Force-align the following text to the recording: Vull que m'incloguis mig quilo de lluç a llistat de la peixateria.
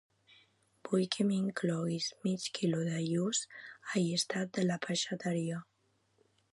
Vull 0.87 1.03
que 1.15 1.25
m'incloguis 1.31 2.07
mig 2.25 2.47
quilo 2.57 2.81
de 2.89 3.05
lluç 3.05 3.45
a 3.93 4.07
llistat 4.07 4.55
de 4.61 4.69
la 4.71 4.83
peixateria. 4.89 5.65